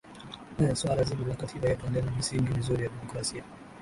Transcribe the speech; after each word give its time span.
a 0.71 0.75
swala 0.75 1.03
zima 1.03 1.27
la 1.27 1.35
katiba 1.37 1.69
yetu 1.69 1.85
halina 1.85 2.11
misingi 2.11 2.53
mizuri 2.53 2.83
ya 2.83 2.89
democrasia 2.89 3.43